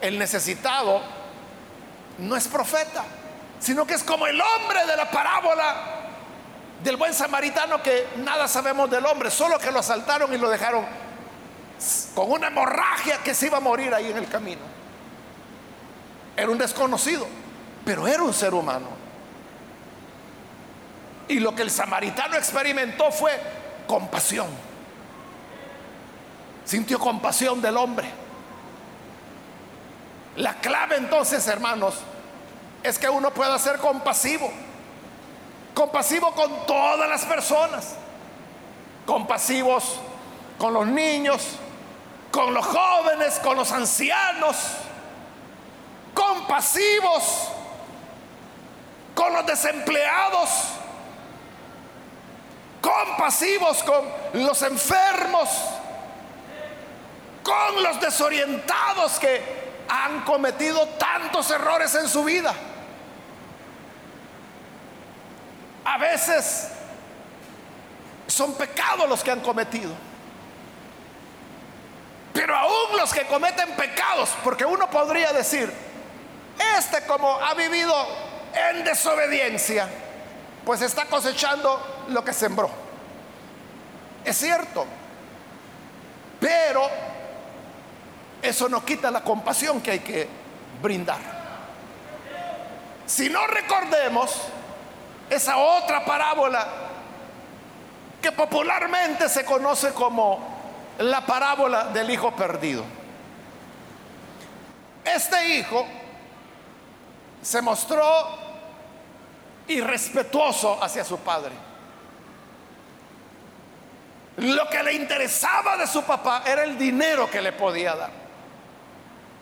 [0.00, 1.02] el necesitado
[2.18, 3.04] no es profeta,
[3.58, 5.97] sino que es como el hombre de la parábola
[6.82, 10.84] del buen samaritano que nada sabemos del hombre, solo que lo asaltaron y lo dejaron
[12.14, 14.62] con una hemorragia que se iba a morir ahí en el camino.
[16.36, 17.26] Era un desconocido,
[17.84, 18.86] pero era un ser humano.
[21.28, 23.38] Y lo que el samaritano experimentó fue
[23.86, 24.48] compasión.
[26.64, 28.08] Sintió compasión del hombre.
[30.36, 31.96] La clave entonces, hermanos,
[32.82, 34.50] es que uno pueda ser compasivo.
[35.74, 37.94] Compasivo con todas las personas.
[39.06, 40.00] Compasivos
[40.58, 41.46] con los niños,
[42.30, 44.56] con los jóvenes, con los ancianos.
[46.14, 47.48] Compasivos
[49.14, 50.78] con los desempleados
[52.80, 54.04] compasivos con
[54.44, 55.48] los enfermos,
[57.42, 59.42] con los desorientados que
[59.88, 62.54] han cometido tantos errores en su vida.
[65.88, 66.68] A veces
[68.26, 69.90] son pecados los que han cometido.
[72.34, 75.72] Pero aún los que cometen pecados, porque uno podría decir,
[76.76, 77.94] este como ha vivido
[78.70, 79.88] en desobediencia,
[80.62, 82.68] pues está cosechando lo que sembró.
[84.26, 84.84] Es cierto,
[86.38, 86.86] pero
[88.42, 90.28] eso no quita la compasión que hay que
[90.82, 91.38] brindar.
[93.06, 94.48] Si no recordemos
[95.30, 96.66] esa otra parábola
[98.20, 100.58] que popularmente se conoce como
[100.98, 102.84] la parábola del hijo perdido.
[105.04, 105.86] Este hijo
[107.40, 108.02] se mostró
[109.68, 111.52] irrespetuoso hacia su padre.
[114.38, 118.10] Lo que le interesaba de su papá era el dinero que le podía dar.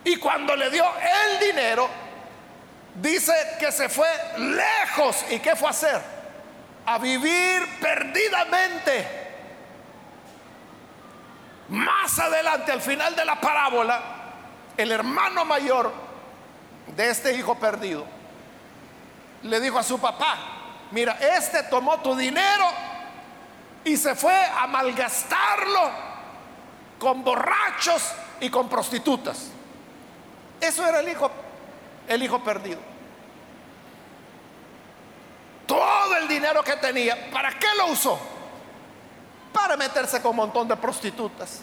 [0.03, 1.89] Y cuando le dio el dinero,
[3.01, 5.25] dice que se fue lejos.
[5.29, 6.01] ¿Y qué fue a hacer?
[6.85, 9.25] A vivir perdidamente.
[11.69, 14.01] Más adelante, al final de la parábola,
[14.77, 15.91] el hermano mayor
[16.95, 18.05] de este hijo perdido
[19.43, 20.37] le dijo a su papá,
[20.91, 22.65] mira, este tomó tu dinero
[23.83, 25.91] y se fue a malgastarlo
[26.99, 29.49] con borrachos y con prostitutas.
[30.59, 31.29] Eso era el hijo,
[32.07, 32.79] el hijo perdido.
[35.65, 38.17] Todo el dinero que tenía, ¿para qué lo usó?
[39.51, 41.61] Para meterse con un montón de prostitutas.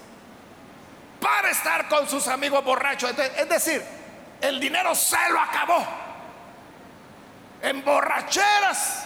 [1.20, 3.14] Para estar con sus amigos borrachos.
[3.18, 3.82] Es decir,
[4.40, 5.82] el dinero se lo acabó.
[7.62, 9.04] En borracheras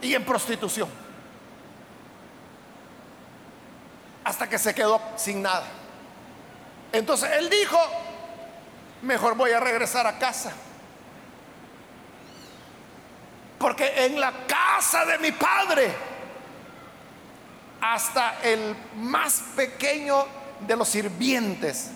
[0.00, 0.88] y en prostitución.
[4.24, 5.64] Hasta que se quedó sin nada.
[6.90, 7.78] Entonces él dijo,
[9.02, 10.52] mejor voy a regresar a casa.
[13.58, 15.92] Porque en la casa de mi padre,
[17.80, 20.26] hasta el más pequeño
[20.60, 21.90] de los sirvientes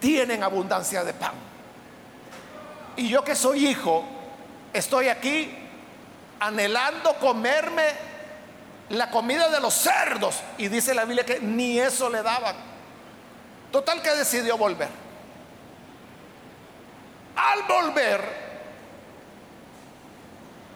[0.00, 1.32] tienen abundancia de pan.
[2.96, 4.04] Y yo que soy hijo,
[4.72, 5.56] estoy aquí
[6.40, 7.84] anhelando comerme
[8.90, 10.40] la comida de los cerdos.
[10.58, 12.56] Y dice la Biblia que ni eso le daban.
[13.70, 14.88] Total que decidió volver.
[17.36, 18.20] Al volver,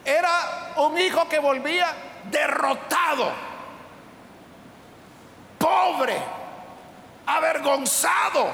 [0.05, 1.93] era un hijo que volvía
[2.31, 3.33] derrotado,
[5.59, 6.17] pobre,
[7.27, 8.51] avergonzado,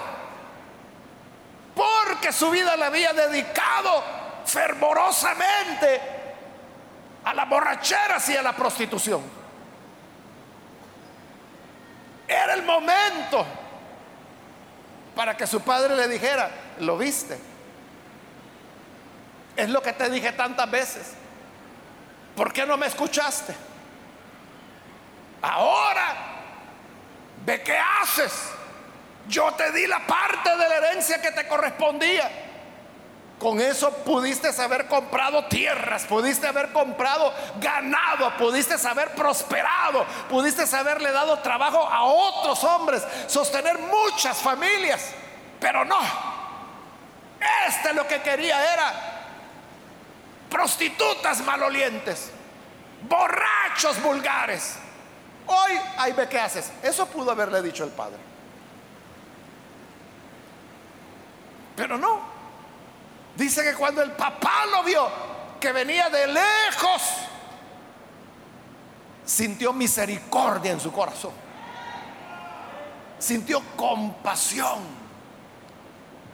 [1.75, 4.03] porque su vida le había dedicado
[4.45, 6.01] fervorosamente
[7.25, 9.23] a las borracheras y a la prostitución.
[12.27, 13.45] Era el momento
[15.17, 16.49] para que su padre le dijera,
[16.79, 17.39] ¿lo viste?
[19.57, 21.15] Es lo que te dije tantas veces.
[22.41, 23.55] ¿Por qué no me escuchaste?
[25.43, 26.17] Ahora,
[27.45, 28.33] ¿de qué haces?
[29.29, 32.31] Yo te di la parte de la herencia que te correspondía.
[33.39, 37.31] Con eso pudiste haber comprado tierras, pudiste haber comprado
[37.61, 45.11] ganado, pudiste haber prosperado, pudiste haberle dado trabajo a otros hombres, sostener muchas familias.
[45.61, 45.99] Pero no,
[47.69, 49.20] este lo que quería era
[50.51, 52.31] prostitutas malolientes,
[53.09, 54.75] borrachos vulgares.
[55.47, 56.71] Hoy, ahí ve qué haces.
[56.83, 58.19] Eso pudo haberle dicho el padre.
[61.77, 62.21] Pero no.
[63.37, 65.09] Dice que cuando el papá lo vio,
[65.59, 67.03] que venía de lejos,
[69.25, 71.33] sintió misericordia en su corazón.
[73.19, 75.01] Sintió compasión.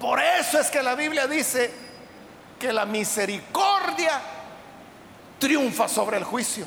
[0.01, 1.86] Por eso es que la Biblia dice
[2.59, 4.21] que la misericordia
[5.39, 6.67] triunfa sobre el juicio.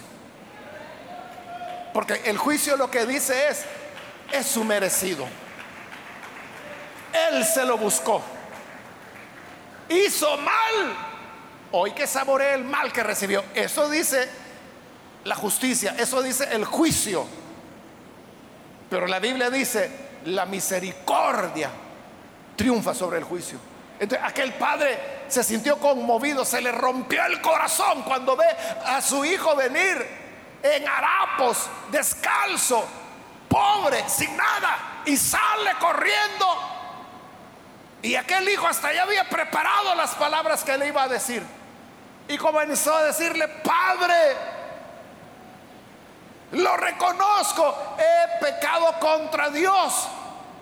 [1.93, 3.65] Porque el juicio lo que dice es,
[4.31, 5.25] es su merecido.
[7.31, 8.21] Él se lo buscó.
[9.89, 10.95] Hizo mal.
[11.71, 13.43] Hoy que saborea el mal que recibió.
[13.53, 14.29] Eso dice
[15.23, 17.25] la justicia, eso dice el juicio.
[18.89, 19.91] Pero la Biblia dice,
[20.25, 21.69] la misericordia
[22.55, 23.59] triunfa sobre el juicio.
[23.99, 24.97] Entonces aquel padre
[25.27, 28.45] se sintió conmovido, se le rompió el corazón cuando ve
[28.85, 30.07] a su hijo venir
[30.63, 32.85] en harapos, descalzo,
[33.49, 36.45] pobre, sin nada, y sale corriendo.
[38.01, 41.43] Y aquel hijo hasta ya había preparado las palabras que le iba a decir.
[42.29, 44.15] Y comenzó a decirle, Padre,
[46.53, 50.07] lo reconozco, he pecado contra Dios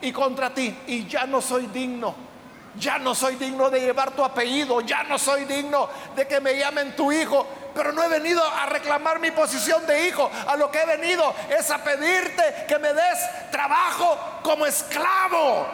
[0.01, 2.26] y contra ti, y ya no soy digno
[2.77, 6.57] ya no soy digno de llevar tu apellido, ya no soy digno de que me
[6.57, 10.71] llamen tu hijo, pero no he venido a reclamar mi posición de hijo, a lo
[10.71, 15.67] que he venido es a pedirte que me des trabajo como esclavo.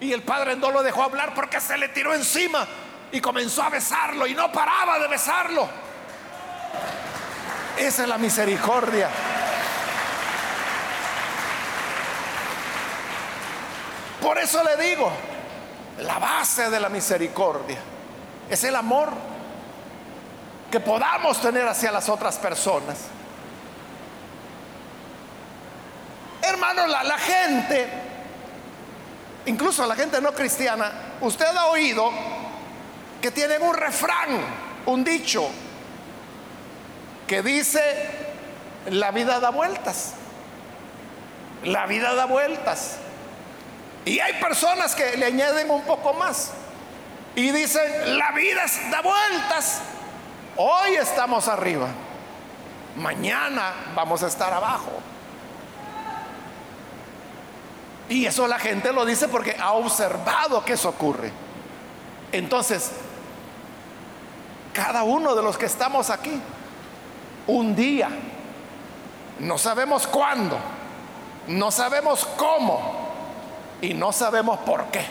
[0.00, 2.66] Y el padre no lo dejó hablar porque se le tiró encima
[3.12, 5.68] y comenzó a besarlo y no paraba de besarlo.
[7.76, 9.08] Esa es la misericordia.
[14.22, 15.10] Por eso le digo,
[15.98, 17.78] la base de la misericordia
[18.48, 19.10] es el amor
[20.70, 22.98] que podamos tener hacia las otras personas.
[26.40, 27.88] Hermano, la, la gente,
[29.46, 32.10] incluso la gente no cristiana, usted ha oído
[33.20, 34.40] que tienen un refrán,
[34.86, 35.48] un dicho,
[37.26, 38.08] que dice,
[38.90, 40.14] la vida da vueltas.
[41.64, 42.98] La vida da vueltas.
[44.04, 46.52] Y hay personas que le añaden un poco más
[47.34, 49.80] y dicen, la vida da vueltas.
[50.56, 51.88] Hoy estamos arriba,
[52.96, 54.92] mañana vamos a estar abajo.
[58.08, 61.32] Y eso la gente lo dice porque ha observado que eso ocurre.
[62.32, 62.90] Entonces,
[64.72, 66.38] cada uno de los que estamos aquí,
[67.46, 68.08] un día,
[69.38, 70.58] no sabemos cuándo,
[71.46, 72.91] no sabemos cómo
[73.82, 75.04] y no sabemos por qué,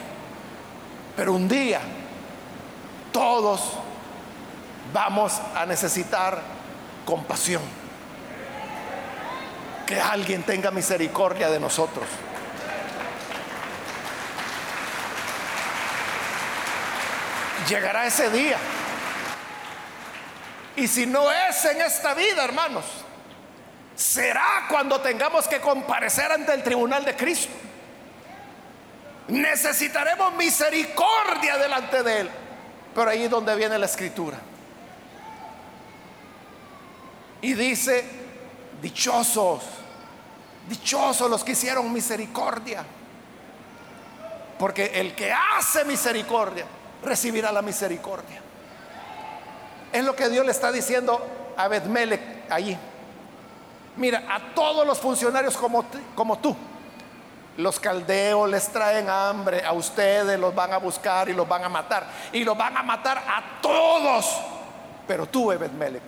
[1.15, 1.81] pero un día
[3.11, 3.73] todos
[4.93, 6.41] vamos a necesitar
[7.05, 7.61] compasión.
[9.85, 12.05] Que alguien tenga misericordia de nosotros.
[17.67, 18.57] Llegará ese día.
[20.77, 22.85] Y si no es en esta vida, hermanos,
[23.95, 27.53] será cuando tengamos que comparecer ante el tribunal de Cristo.
[29.27, 32.29] Necesitaremos misericordia delante de Él.
[32.93, 34.37] Pero ahí es donde viene la escritura.
[37.41, 38.05] Y dice,
[38.81, 39.63] dichosos,
[40.67, 42.83] dichosos los que hicieron misericordia.
[44.59, 46.65] Porque el que hace misericordia
[47.03, 48.41] recibirá la misericordia.
[49.91, 52.77] Es lo que Dios le está diciendo a Bedmelech allí.
[53.97, 56.55] Mira, a todos los funcionarios como, como tú,
[57.61, 61.69] los caldeos les traen hambre, a ustedes los van a buscar y los van a
[61.69, 62.05] matar.
[62.33, 64.25] Y los van a matar a todos.
[65.07, 66.01] Pero tú, Ebedmelech,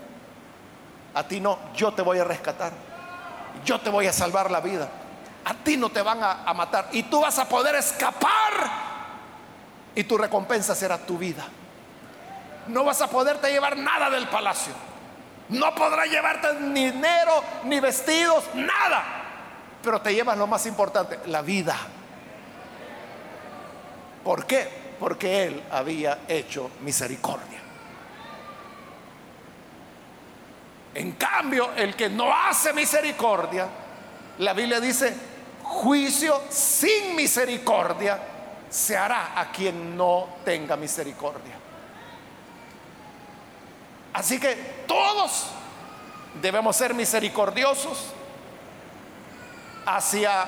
[1.13, 2.71] a ti no, yo te voy a rescatar.
[3.63, 4.89] Yo te voy a salvar la vida.
[5.45, 6.89] A ti no te van a, a matar.
[6.91, 8.53] Y tú vas a poder escapar.
[9.95, 11.45] Y tu recompensa será tu vida.
[12.67, 14.73] No vas a poderte llevar nada del palacio.
[15.49, 19.22] No podrás llevarte ni dinero, ni vestidos, nada.
[19.83, 21.75] Pero te llevas lo más importante, la vida.
[24.23, 24.95] ¿Por qué?
[24.97, 27.59] Porque Él había hecho misericordia.
[30.95, 33.67] En cambio, el que no hace misericordia,
[34.37, 35.13] la Biblia dice,
[35.63, 38.19] juicio sin misericordia
[38.69, 41.53] se hará a quien no tenga misericordia.
[44.13, 44.55] Así que
[44.87, 45.47] todos
[46.41, 48.13] debemos ser misericordiosos
[49.85, 50.45] hacia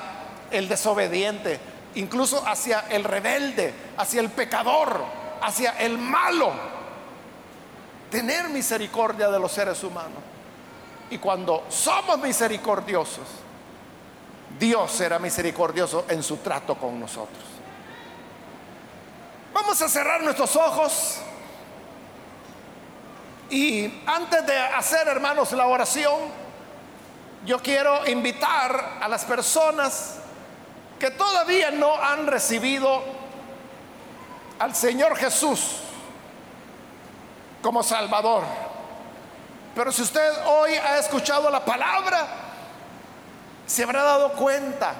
[0.50, 1.58] el desobediente,
[1.94, 5.04] incluso hacia el rebelde, hacia el pecador,
[5.42, 6.52] hacia el malo.
[8.10, 10.18] Tener misericordia de los seres humanos.
[11.10, 13.26] Y cuando somos misericordiosos,
[14.58, 17.44] Dios será misericordioso en su trato con nosotros.
[19.52, 21.18] Vamos a cerrar nuestros ojos.
[23.50, 26.45] Y antes de hacer, hermanos, la oración,
[27.46, 30.16] yo quiero invitar a las personas
[30.98, 33.02] que todavía no han recibido
[34.58, 35.76] al Señor Jesús
[37.62, 38.42] como Salvador.
[39.76, 42.26] Pero si usted hoy ha escuchado la palabra,
[43.64, 44.94] se habrá dado cuenta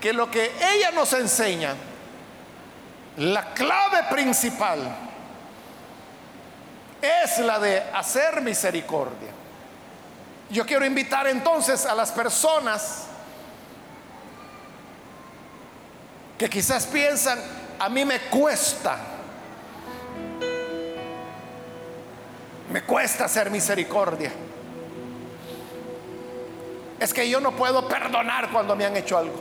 [0.00, 1.74] que lo que ella nos enseña,
[3.16, 4.80] la clave principal,
[7.00, 9.43] es la de hacer misericordia.
[10.50, 13.06] Yo quiero invitar entonces a las personas
[16.38, 17.38] que quizás piensan,
[17.78, 18.98] a mí me cuesta,
[22.70, 24.32] me cuesta hacer misericordia.
[27.00, 29.40] Es que yo no puedo perdonar cuando me han hecho algo.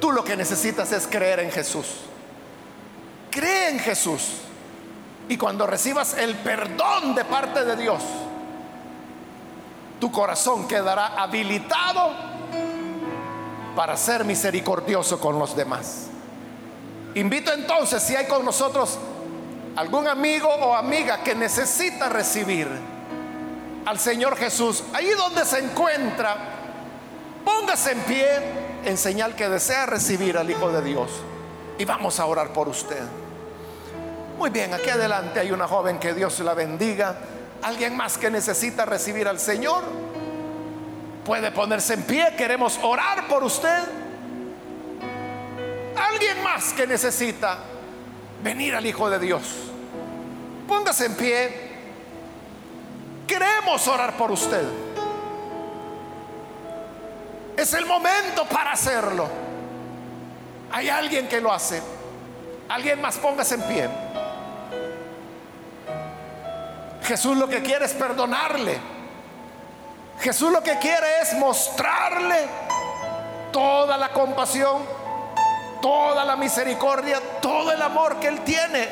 [0.00, 1.86] Tú lo que necesitas es creer en Jesús.
[3.30, 4.38] Cree en Jesús.
[5.28, 8.02] Y cuando recibas el perdón de parte de Dios,
[10.00, 12.12] tu corazón quedará habilitado
[13.74, 16.06] para ser misericordioso con los demás.
[17.14, 18.98] Invito entonces, si hay con nosotros
[19.76, 22.68] algún amigo o amiga que necesita recibir
[23.86, 26.58] al Señor Jesús, ahí donde se encuentra,
[27.48, 28.28] Póngase en pie
[28.84, 31.10] en señal que desea recibir al Hijo de Dios.
[31.78, 33.00] Y vamos a orar por usted.
[34.36, 37.16] Muy bien, aquí adelante hay una joven que Dios la bendiga.
[37.62, 39.84] ¿Alguien más que necesita recibir al Señor?
[41.24, 43.84] Puede ponerse en pie, queremos orar por usted.
[45.96, 47.58] Alguien más que necesita
[48.42, 49.42] venir al Hijo de Dios.
[50.66, 51.68] Póngase en pie.
[53.26, 54.64] Queremos orar por usted.
[57.56, 59.28] Es el momento para hacerlo.
[60.70, 61.82] Hay alguien que lo hace.
[62.68, 63.88] Alguien más póngase en pie.
[67.08, 68.78] Jesús lo que quiere es perdonarle.
[70.20, 72.46] Jesús lo que quiere es mostrarle
[73.50, 74.82] toda la compasión,
[75.80, 78.86] toda la misericordia, todo el amor que Él tiene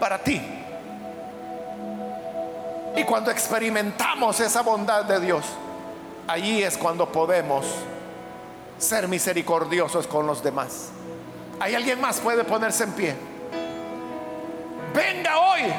[0.00, 0.42] para ti.
[2.96, 5.44] Y cuando experimentamos esa bondad de Dios,
[6.26, 7.66] allí es cuando podemos
[8.78, 10.88] ser misericordiosos con los demás.
[11.60, 13.14] ¿Hay alguien más puede ponerse en pie?
[14.92, 15.72] Venga hoy,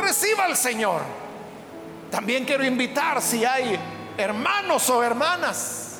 [0.00, 1.02] reciba al Señor.
[2.10, 3.78] También quiero invitar si hay
[4.16, 5.98] hermanos o hermanas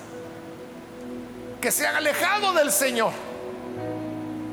[1.60, 3.12] que se han alejado del Señor,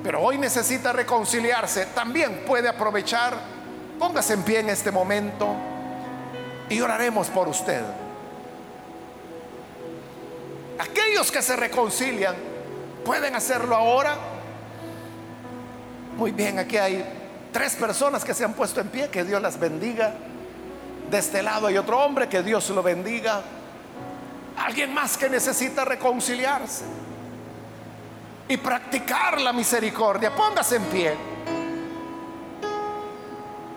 [0.03, 3.37] pero hoy necesita reconciliarse, también puede aprovechar,
[3.99, 5.53] póngase en pie en este momento
[6.69, 7.81] y oraremos por usted.
[10.79, 12.35] Aquellos que se reconcilian
[13.05, 14.17] pueden hacerlo ahora.
[16.17, 17.20] Muy bien, aquí hay
[17.51, 20.13] tres personas que se han puesto en pie, que Dios las bendiga.
[21.09, 23.41] De este lado hay otro hombre, que Dios lo bendiga.
[24.57, 26.85] Alguien más que necesita reconciliarse
[28.47, 30.33] y practicar la misericordia.
[30.35, 31.17] Póngase en pie.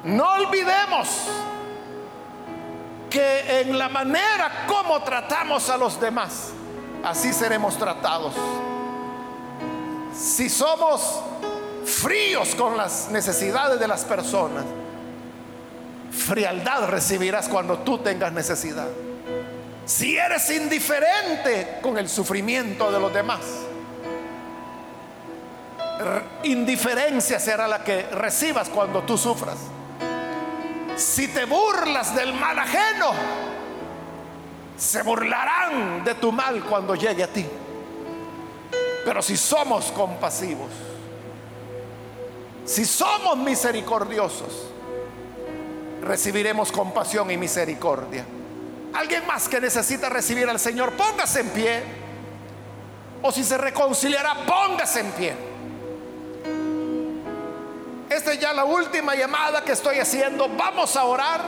[0.04, 1.08] No olvidemos
[3.08, 6.50] que en la manera como tratamos a los demás,
[7.02, 8.34] así seremos tratados.
[10.14, 11.22] Si somos
[12.04, 14.62] fríos con las necesidades de las personas,
[16.12, 18.88] frialdad recibirás cuando tú tengas necesidad.
[19.86, 23.40] Si eres indiferente con el sufrimiento de los demás,
[26.42, 29.56] indiferencia será la que recibas cuando tú sufras.
[30.96, 33.12] Si te burlas del mal ajeno,
[34.76, 37.46] se burlarán de tu mal cuando llegue a ti.
[39.06, 40.68] Pero si somos compasivos,
[42.64, 44.70] si somos misericordiosos,
[46.02, 48.24] recibiremos compasión y misericordia.
[48.94, 51.82] Alguien más que necesita recibir al Señor, póngase en pie.
[53.22, 55.34] O si se reconciliará, póngase en pie.
[58.08, 60.48] Esta es ya la última llamada que estoy haciendo.
[60.48, 61.40] Vamos a orar.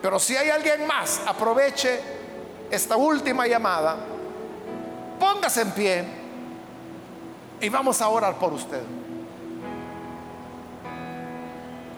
[0.00, 2.00] Pero si hay alguien más, aproveche
[2.70, 3.96] esta última llamada.
[5.18, 6.04] Póngase en pie
[7.60, 8.80] y vamos a orar por usted.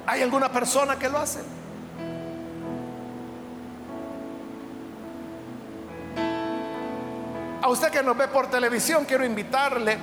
[0.06, 1.40] ¿Hay alguna persona que lo hace?
[7.62, 9.96] A usted que nos ve por televisión, quiero invitarle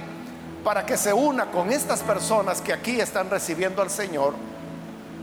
[0.63, 4.33] para que se una con estas personas que aquí están recibiendo al Señor.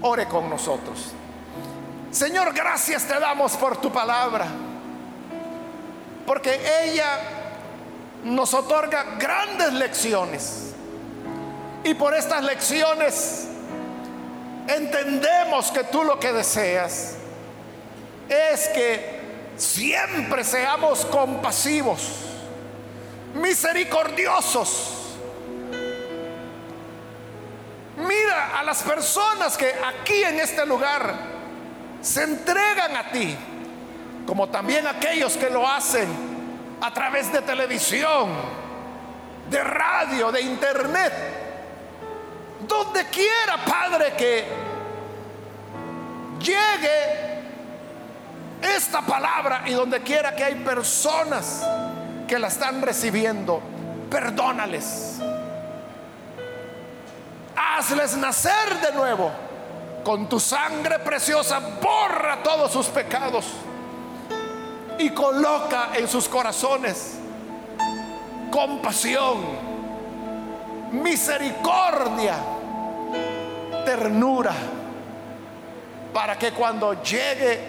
[0.02, 1.12] Ore con nosotros.
[2.10, 4.46] Señor, gracias te damos por tu palabra,
[6.26, 7.20] porque ella
[8.24, 10.74] nos otorga grandes lecciones.
[11.84, 13.48] Y por estas lecciones
[14.68, 17.14] entendemos que tú lo que deseas
[18.28, 19.20] es que
[19.56, 22.00] siempre seamos compasivos,
[23.34, 24.92] misericordiosos.
[27.96, 31.14] Mira a las personas que aquí en este lugar
[32.02, 33.34] se entregan a ti,
[34.26, 36.08] como también aquellos que lo hacen
[36.80, 38.28] a través de televisión,
[39.48, 41.45] de radio, de internet
[42.68, 44.44] donde quiera, Padre, que
[46.40, 47.36] llegue
[48.62, 51.66] esta palabra y donde quiera que hay personas
[52.26, 53.60] que la están recibiendo,
[54.10, 55.18] perdónales.
[57.54, 59.30] Hazles nacer de nuevo.
[60.04, 63.44] Con tu sangre preciosa borra todos sus pecados
[64.98, 67.14] y coloca en sus corazones
[68.52, 69.38] compasión,
[70.92, 72.36] misericordia
[73.86, 74.52] ternura
[76.12, 77.60] para que cuando llegue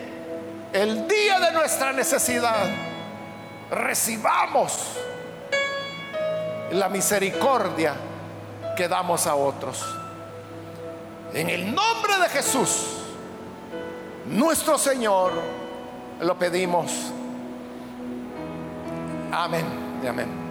[0.73, 2.65] el día de nuestra necesidad,
[3.71, 4.97] recibamos
[6.71, 7.93] la misericordia
[8.75, 9.85] que damos a otros.
[11.33, 12.97] En el nombre de Jesús,
[14.25, 15.31] nuestro Señor,
[16.19, 16.91] lo pedimos.
[19.31, 19.65] Amén.
[20.07, 20.46] Amén.